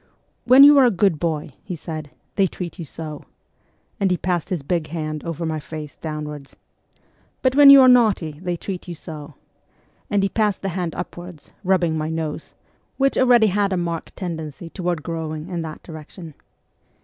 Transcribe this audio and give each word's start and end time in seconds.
'When 0.51 0.63
you 0.63 0.79
are 0.79 0.85
a 0.85 0.89
good 0.89 1.19
boy,' 1.19 1.51
he 1.63 1.75
said,' 1.75 2.09
they 2.35 2.47
treat 2.47 2.79
you 2.79 2.85
so,' 2.85 3.21
and 3.99 4.09
he 4.09 4.17
passed 4.17 4.49
his 4.49 4.63
big 4.63 4.87
hand 4.87 5.23
over 5.23 5.45
my 5.45 5.59
face 5.59 5.95
downwards;' 5.95 6.55
but 7.43 7.53
when 7.55 7.69
you 7.69 7.81
are 7.81 7.87
naughty, 7.87 8.39
they 8.41 8.55
treat 8.55 8.87
you 8.87 8.95
so/ 8.95 9.35
and 10.09 10.23
he 10.23 10.29
passed 10.29 10.63
the 10.63 10.69
hand 10.69 10.95
upwards, 10.95 11.51
rubbing 11.63 11.99
my 11.99 12.09
nose, 12.09 12.55
which 12.97 13.15
already 13.15 13.45
had 13.53 13.71
a 13.71 13.77
marked 13.77 14.15
tendency 14.15 14.71
toward 14.71 15.03
growing 15.03 15.49
in 15.49 15.61
that 15.61 15.83
direction. 15.83 16.33